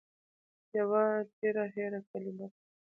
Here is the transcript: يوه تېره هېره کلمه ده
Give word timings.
يوه 0.77 1.03
تېره 1.37 1.65
هېره 1.73 1.99
کلمه 2.09 2.35
ده 2.37 2.47